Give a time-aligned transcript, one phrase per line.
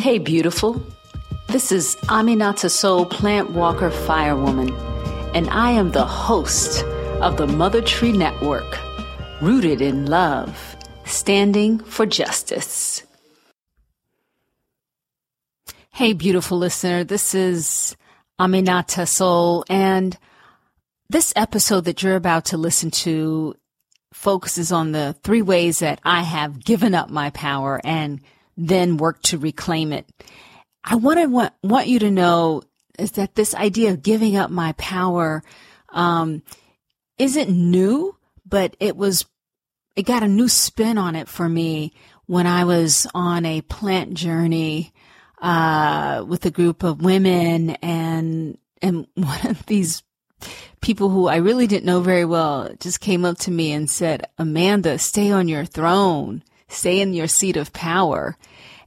[0.00, 0.82] Hey, beautiful.
[1.48, 4.70] This is Aminata Soul Plant Walker Firewoman,
[5.34, 6.82] and I am the host
[7.20, 8.78] of the Mother Tree Network,
[9.42, 10.74] rooted in love,
[11.04, 13.02] standing for justice.
[15.90, 17.04] Hey, beautiful listener.
[17.04, 17.94] This is
[18.40, 20.16] Aminata Soul, and
[21.10, 23.54] this episode that you're about to listen to
[24.14, 28.22] focuses on the three ways that I have given up my power and
[28.60, 30.06] then work to reclaim it.
[30.84, 32.62] I want to want, want you to know
[32.98, 35.42] is that this idea of giving up my power
[35.88, 36.42] um,
[37.18, 39.26] isn't new, but it was
[39.96, 41.92] it got a new spin on it for me
[42.26, 44.92] when I was on a plant journey
[45.42, 50.02] uh, with a group of women and and one of these
[50.80, 54.26] people who I really didn't know very well just came up to me and said,
[54.38, 58.36] Amanda, stay on your throne, stay in your seat of power.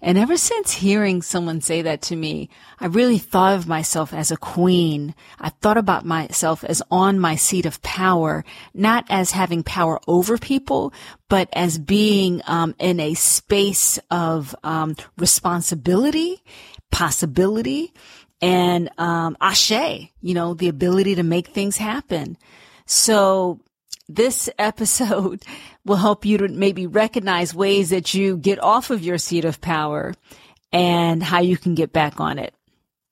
[0.02, 4.32] And ever since hearing someone say that to me, I really thought of myself as
[4.32, 5.16] a queen.
[5.40, 10.38] I thought about myself as on my seat of power, not as having power over
[10.38, 10.94] people,
[11.30, 16.44] but as being um, in a space of um, responsibility,
[16.92, 17.94] possibility,
[18.42, 19.72] and um, ashe,
[20.20, 22.38] you know, the ability to make things happen.
[22.86, 23.62] So
[24.08, 25.44] this episode
[25.86, 29.62] will help you to maybe recognize ways that you get off of your seat of
[29.62, 30.14] power
[30.72, 32.54] and how you can get back on it.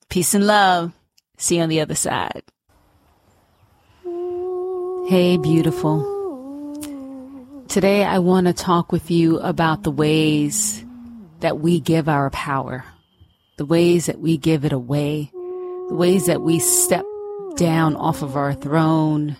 [0.09, 0.93] Peace and love.
[1.37, 2.43] See you on the other side.
[5.07, 6.07] Hey, beautiful.
[7.67, 10.83] Today I want to talk with you about the ways
[11.39, 12.83] that we give our power
[13.61, 15.29] the ways that we give it away,
[15.87, 17.05] the ways that we step
[17.57, 19.37] down off of our throne,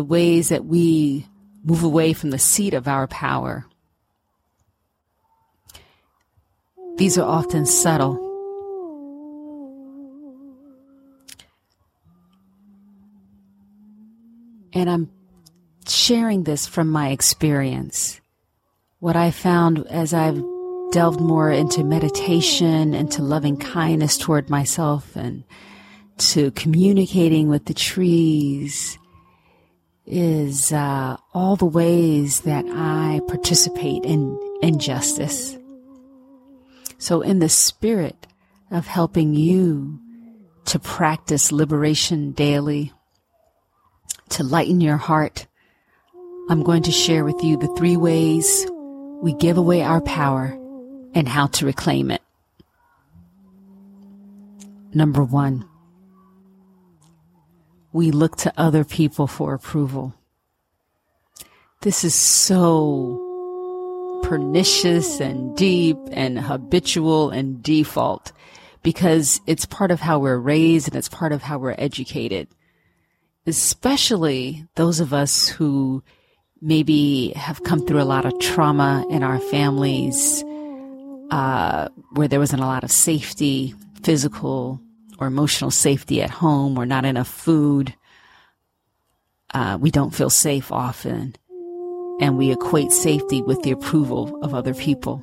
[0.00, 1.26] the ways that we
[1.62, 3.66] move away from the seat of our power.
[6.96, 8.16] These are often subtle.
[14.72, 15.10] And I'm
[15.86, 18.22] sharing this from my experience.
[19.00, 20.42] What I found as I've
[20.92, 25.44] delved more into meditation, into loving kindness toward myself, and
[26.16, 28.96] to communicating with the trees
[30.10, 35.56] is uh, all the ways that I participate in injustice.
[36.98, 38.26] So, in the spirit
[38.70, 39.98] of helping you
[40.66, 42.92] to practice liberation daily,
[44.30, 45.46] to lighten your heart,
[46.48, 48.66] I'm going to share with you the three ways
[49.22, 50.56] we give away our power
[51.14, 52.22] and how to reclaim it.
[54.92, 55.68] Number one,
[57.92, 60.14] we look to other people for approval.
[61.82, 63.26] This is so
[64.22, 68.32] pernicious and deep and habitual and default
[68.82, 72.48] because it's part of how we're raised and it's part of how we're educated.
[73.46, 76.02] Especially those of us who
[76.60, 80.44] maybe have come through a lot of trauma in our families,
[81.30, 84.80] uh, where there wasn't a lot of safety, physical
[85.20, 87.94] or emotional safety at home, or not enough food.
[89.52, 91.36] Uh, we don't feel safe often,
[92.20, 95.22] and we equate safety with the approval of other people.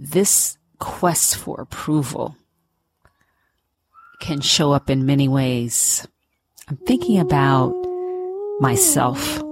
[0.00, 2.36] This quest for approval
[4.20, 6.06] can show up in many ways.
[6.68, 7.74] I'm thinking about
[8.60, 9.42] myself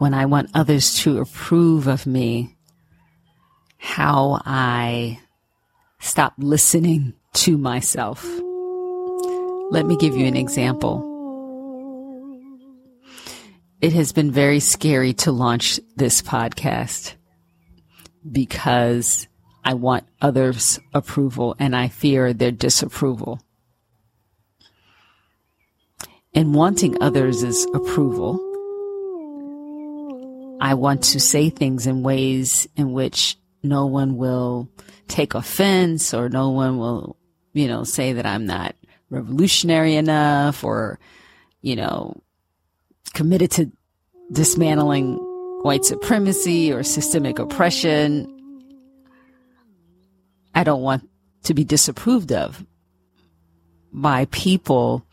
[0.00, 2.56] when I want others to approve of me,
[3.76, 5.20] how I
[5.98, 8.24] stop listening to myself.
[9.70, 11.04] Let me give you an example.
[13.82, 17.12] It has been very scary to launch this podcast
[18.32, 19.28] because
[19.62, 23.38] I want others' approval and I fear their disapproval.
[26.32, 28.49] And wanting others' approval,
[30.60, 34.68] I want to say things in ways in which no one will
[35.08, 37.16] take offense or no one will,
[37.52, 38.74] you know, say that I'm not
[39.08, 40.98] revolutionary enough or,
[41.62, 42.22] you know,
[43.14, 43.72] committed to
[44.32, 45.16] dismantling
[45.62, 48.26] white supremacy or systemic oppression.
[50.54, 51.08] I don't want
[51.44, 52.64] to be disapproved of
[53.92, 55.06] by people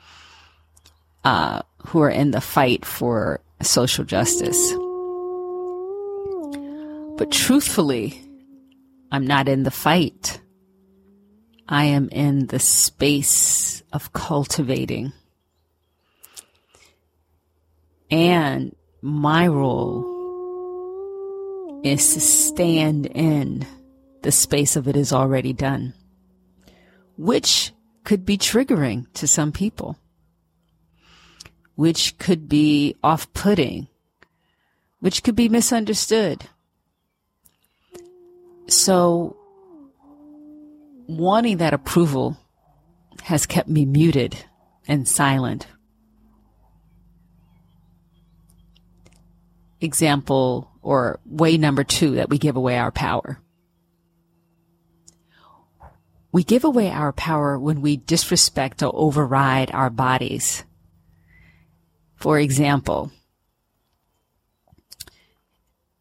[1.24, 4.74] uh, who are in the fight for social justice.
[7.18, 8.22] But truthfully,
[9.12, 10.40] I'm not in the fight.
[11.68, 15.14] I am in the space of cultivating.
[18.12, 20.16] And my role
[21.84, 23.66] is to stand in
[24.22, 25.96] the space of it is already done,
[27.18, 27.72] which
[28.04, 29.98] could be triggering to some people,
[31.76, 33.88] which could be off putting,
[35.00, 36.48] which could be misunderstood.
[38.68, 39.38] So,
[41.08, 42.38] wanting that approval
[43.24, 44.38] has kept me muted
[44.88, 45.68] and silent.
[49.80, 53.42] Example or way number two that we give away our power.
[56.32, 60.64] We give away our power when we disrespect or override our bodies.
[62.16, 63.12] For example,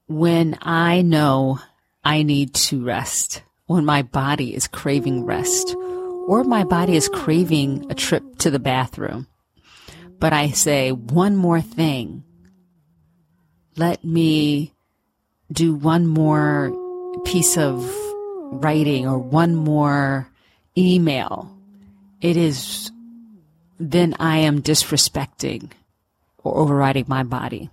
[0.06, 1.60] when I know
[2.06, 7.90] I need to rest, when my body is craving rest, or my body is craving
[7.90, 9.26] a trip to the bathroom,
[10.20, 12.22] but I say one more thing.
[13.76, 14.72] Let me
[15.50, 16.70] do one more
[17.24, 17.84] piece of
[18.52, 20.30] writing or one more
[20.78, 21.58] email.
[22.20, 22.92] It is
[23.80, 25.72] then I am disrespecting
[26.44, 27.68] or overriding my body.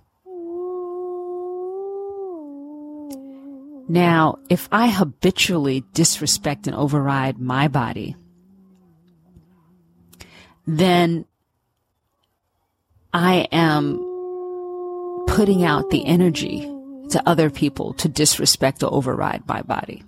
[3.88, 8.16] Now, if I habitually disrespect and override my body,
[10.66, 11.26] then
[13.12, 13.98] I am
[15.26, 16.60] putting out the energy
[17.10, 20.02] to other people to disrespect or override my body.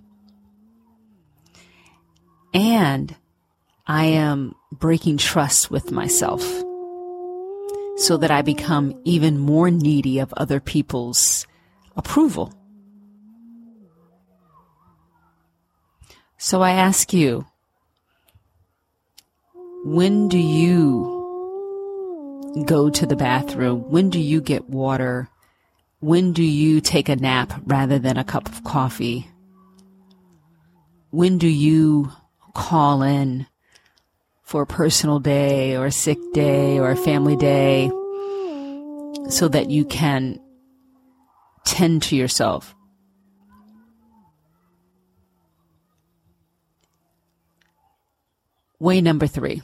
[2.55, 3.15] And
[3.87, 6.43] I am breaking trust with myself
[7.97, 11.47] so that I become even more needy of other people's
[11.97, 12.53] approval.
[16.39, 17.47] So I ask you,
[19.85, 21.17] when do you
[22.67, 23.91] go to the bathroom?
[23.91, 25.29] When do you get water?
[26.01, 29.31] When do you take a nap rather than a cup of coffee?
[31.11, 32.13] When do you
[32.53, 33.47] call in
[34.43, 37.91] for a personal day or a sick day or a family day
[39.31, 40.39] so that you can
[41.65, 42.76] tend to yourself?
[48.79, 49.63] Way number three.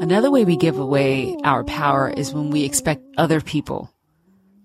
[0.00, 3.90] Another way we give away our power is when we expect other people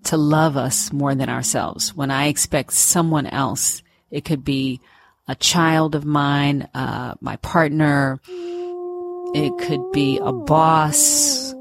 [0.04, 1.92] to love us more than ourselves.
[1.94, 3.82] When I expect someone else,
[4.12, 4.80] it could be
[5.26, 11.52] a child of mine, uh, my partner, it could be a boss.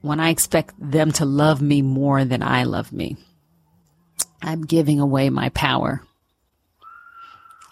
[0.00, 3.18] When I expect them to love me more than I love me,
[4.40, 6.02] I'm giving away my power.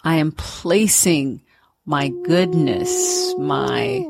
[0.03, 1.41] I am placing
[1.85, 4.05] my goodness, my,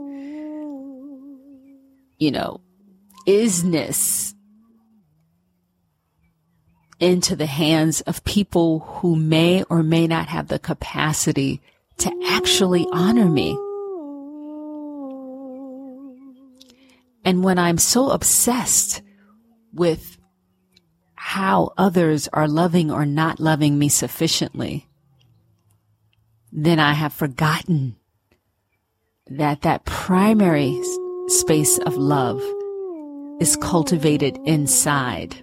[2.18, 2.62] you know,
[3.28, 4.34] isness
[7.00, 11.62] into the hands of people who may or may not have the capacity
[11.98, 13.52] to actually honor me.
[17.26, 19.02] And when I'm so obsessed
[19.74, 20.18] with
[21.16, 24.88] how others are loving or not loving me sufficiently,
[26.52, 27.96] then I have forgotten
[29.28, 30.80] that that primary
[31.28, 32.42] space of love
[33.40, 35.36] is cultivated inside.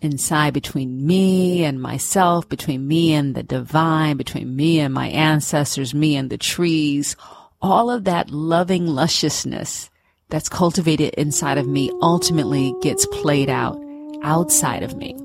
[0.00, 5.94] Inside between me and myself, between me and the divine, between me and my ancestors,
[5.94, 7.16] me and the trees,
[7.60, 9.90] all of that loving lusciousness
[10.28, 13.82] that's cultivated inside of me ultimately gets played out
[14.22, 15.16] outside of me.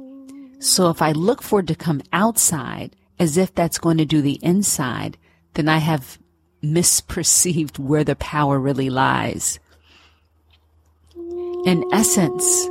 [0.59, 4.21] So if I look for it to come outside, as if that's going to do
[4.21, 5.17] the inside,
[5.53, 6.17] then I have
[6.63, 9.59] misperceived where the power really lies.
[11.65, 12.67] In essence,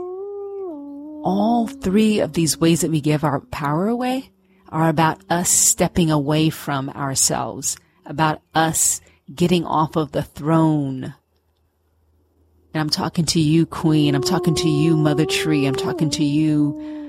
[1.24, 4.30] all three of these ways that we give our power away
[4.68, 9.00] are about us stepping away from ourselves, about us
[9.32, 11.14] getting off of the throne.
[12.74, 14.14] And I'm talking to you, Queen.
[14.14, 15.66] I'm talking to you, Mother Tree.
[15.66, 17.01] I'm talking to you,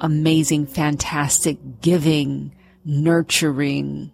[0.00, 4.12] amazing, fantastic, giving, nurturing,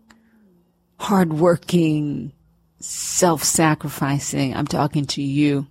[0.99, 2.33] hardworking,
[2.81, 4.55] self-sacrificing.
[4.55, 5.67] I'm talking to you.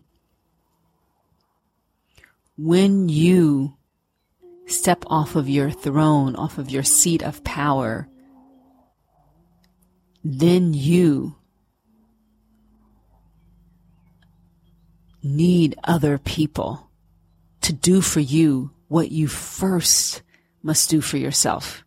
[2.57, 3.75] When you
[4.67, 8.07] step off of your throne, off of your seat of power,
[10.23, 11.35] then you
[15.21, 16.89] need other people
[17.61, 20.21] to do for you what you first
[20.61, 21.83] must do for yourself.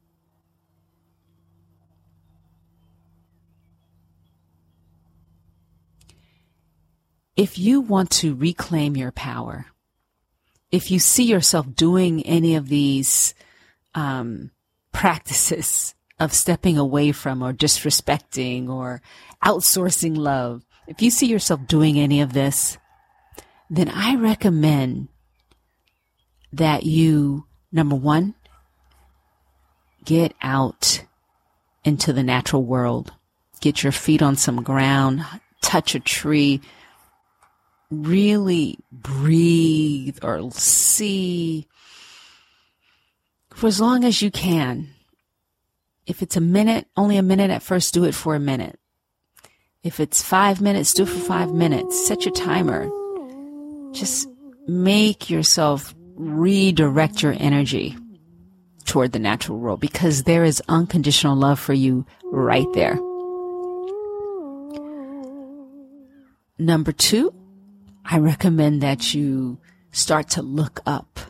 [7.37, 9.67] if you want to reclaim your power,
[10.71, 13.35] if you see yourself doing any of these
[13.95, 14.51] um,
[14.93, 19.03] practices of stepping away from or disrespecting or
[19.45, 22.79] outsourcing love, if you see yourself doing any of this,
[23.69, 25.09] then I recommend
[26.57, 28.35] that you, number one,
[30.05, 31.05] get out
[31.85, 33.13] into the natural world.
[33.61, 35.25] Get your feet on some ground,
[35.63, 36.61] touch a tree,
[37.91, 41.67] really breathe or see
[43.55, 44.91] for as long as you can.
[46.07, 48.79] If it's a minute, only a minute at first, do it for a minute.
[49.83, 52.07] If it's five minutes, do it for five minutes.
[52.07, 52.89] Set your timer.
[53.93, 54.29] Just
[54.69, 57.97] make yourself redirect your energy
[58.85, 62.99] toward the natural world because there is unconditional love for you right there.
[66.59, 67.35] Number two,
[68.05, 69.59] I recommend that you
[69.91, 71.21] start to look up.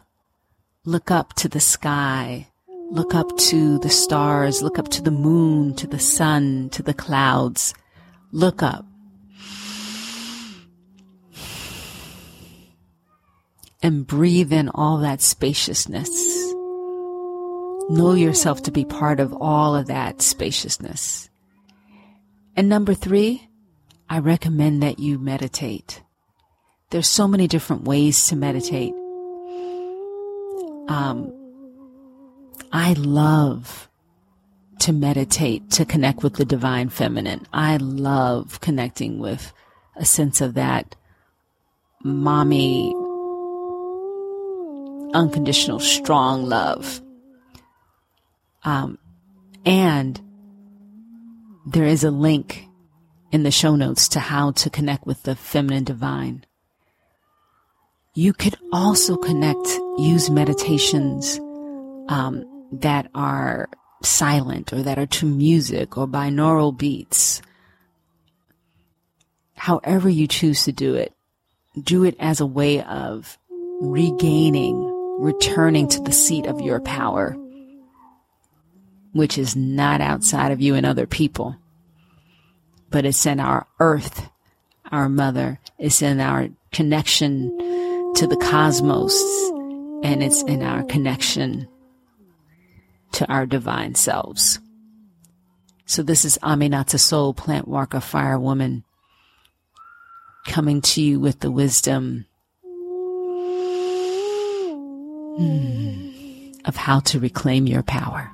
[0.84, 2.46] Look up to the sky.
[2.90, 4.62] Look up to the stars.
[4.62, 7.74] Look up to the moon, to the sun, to the clouds.
[8.30, 8.86] Look up.
[13.86, 16.10] And breathe in all that spaciousness.
[17.88, 21.30] Know yourself to be part of all of that spaciousness.
[22.56, 23.48] And number three,
[24.10, 26.02] I recommend that you meditate.
[26.90, 28.92] There's so many different ways to meditate.
[30.88, 31.32] Um,
[32.72, 33.88] I love
[34.80, 37.46] to meditate, to connect with the divine feminine.
[37.52, 39.52] I love connecting with
[39.94, 40.96] a sense of that
[42.02, 42.92] mommy,
[45.14, 47.00] unconditional, strong love.
[48.64, 48.98] Um,
[49.64, 50.20] and
[51.66, 52.66] there is a link
[53.32, 56.44] in the show notes to how to connect with the feminine divine.
[58.14, 59.66] You could also connect,
[59.98, 61.38] use meditations
[62.08, 63.68] um, that are
[64.02, 67.42] silent or that are to music or binaural beats.
[69.56, 71.12] However you choose to do it,
[71.82, 73.38] do it as a way of
[73.80, 74.76] regaining,
[75.18, 77.36] returning to the seat of your power,
[79.12, 81.56] which is not outside of you and other people,
[82.90, 84.28] but it's in our earth,
[84.92, 85.58] our mother.
[85.78, 87.50] It's in our connection
[88.14, 89.14] to the cosmos
[90.02, 91.68] and it's in our connection
[93.12, 94.60] to our divine selves.
[95.86, 98.84] So this is Aminata Soul, plant walker, fire woman,
[100.46, 102.26] coming to you with the wisdom
[106.64, 108.30] of how to reclaim your power.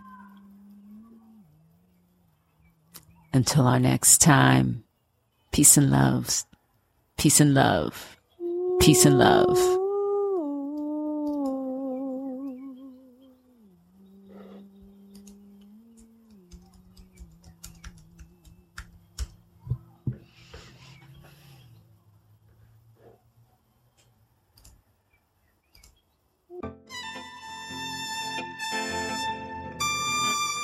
[3.33, 4.85] Until our next time,
[5.53, 6.45] peace and love,
[7.17, 8.17] peace and love.
[8.81, 9.82] Peace and love.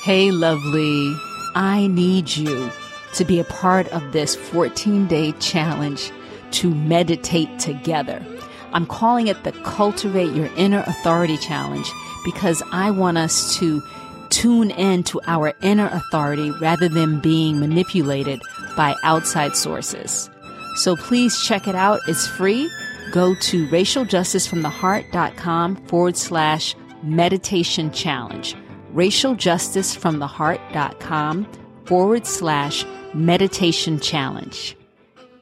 [0.09, 1.15] Hey, lovely.
[1.55, 2.71] I need you
[3.13, 6.11] to be a part of this 14 day challenge
[6.53, 8.25] to meditate together.
[8.73, 11.93] I'm calling it the Cultivate Your Inner Authority Challenge
[12.25, 13.83] because I want us to
[14.31, 18.41] tune in to our inner authority rather than being manipulated
[18.79, 20.31] by outside sources.
[20.77, 22.01] So please check it out.
[22.09, 22.71] It's free.
[23.13, 28.57] Go to racialjusticefromtheheart.com forward slash meditation challenge.
[28.95, 31.47] racialjusticefromtheheart.com
[31.85, 34.75] forward slash meditation challenge.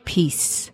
[0.04, 0.70] Peace.